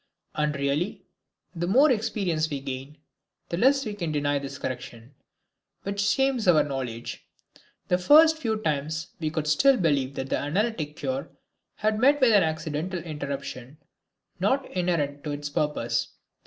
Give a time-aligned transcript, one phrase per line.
[0.33, 1.05] And really,
[1.53, 2.97] the more experience we gain,
[3.49, 5.13] the less we can deny this correction,
[5.83, 7.27] which shames our knowledge.
[7.87, 11.29] The first few times we could still believe that the analytic cure
[11.75, 13.77] had met with an accidental interruption,
[14.39, 16.07] not inherent to its purpose.